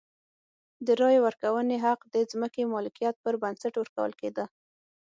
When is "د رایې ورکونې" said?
0.85-1.77